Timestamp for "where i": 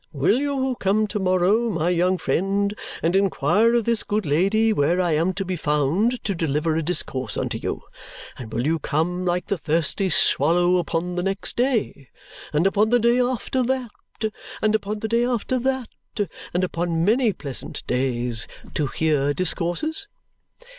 4.73-5.11